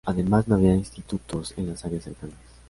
[0.03, 2.35] Además, no había institutos en las áreas cercanas.